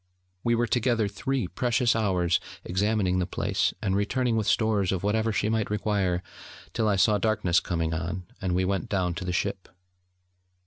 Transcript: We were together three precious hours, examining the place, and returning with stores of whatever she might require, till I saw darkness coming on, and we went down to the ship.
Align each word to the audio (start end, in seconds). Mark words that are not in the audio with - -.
We 0.43 0.55
were 0.55 0.65
together 0.65 1.07
three 1.07 1.47
precious 1.47 1.95
hours, 1.95 2.39
examining 2.65 3.19
the 3.19 3.27
place, 3.27 3.71
and 3.83 3.95
returning 3.95 4.35
with 4.35 4.47
stores 4.47 4.91
of 4.91 5.03
whatever 5.03 5.31
she 5.31 5.47
might 5.47 5.69
require, 5.69 6.23
till 6.73 6.87
I 6.87 6.95
saw 6.95 7.19
darkness 7.19 7.59
coming 7.59 7.93
on, 7.93 8.25
and 8.41 8.55
we 8.55 8.65
went 8.65 8.89
down 8.89 9.13
to 9.13 9.25
the 9.25 9.31
ship. 9.31 9.69